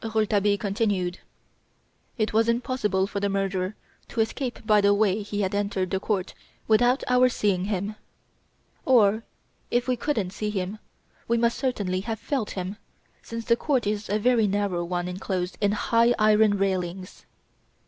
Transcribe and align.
Rouletabille 0.03 0.57
continued: 0.57 1.19
"It 2.17 2.33
was 2.33 2.49
impossible 2.49 3.05
for 3.05 3.19
the 3.19 3.29
murderer 3.29 3.75
to 4.07 4.19
escape 4.19 4.65
by 4.65 4.81
the 4.81 4.95
way 4.95 5.21
he 5.21 5.41
had 5.41 5.53
entered 5.53 5.91
the 5.91 5.99
court 5.99 6.33
without 6.67 7.03
our 7.07 7.29
seeing 7.29 7.65
him; 7.65 7.93
or 8.83 9.23
if 9.69 9.87
we 9.87 9.95
couldn't 9.95 10.31
see 10.31 10.49
him 10.49 10.79
we 11.27 11.37
must 11.37 11.55
certainly 11.55 11.99
have 11.99 12.19
felt 12.19 12.49
him, 12.57 12.77
since 13.21 13.45
the 13.45 13.55
court 13.55 13.85
is 13.85 14.09
a 14.09 14.17
very 14.17 14.47
narrow 14.47 14.83
one 14.83 15.07
enclosed 15.07 15.55
in 15.61 15.71
high 15.73 16.15
iron 16.17 16.57
railings." 16.57 17.27